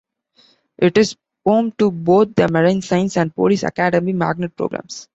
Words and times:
It 0.79 0.97
is 0.97 1.15
home 1.45 1.73
to 1.73 1.91
both 1.91 2.33
the 2.33 2.47
Marine 2.51 2.81
Science 2.81 3.17
and 3.17 3.35
Police 3.35 3.61
Academy 3.61 4.13
Magnet 4.13 4.55
programs. 4.57 5.07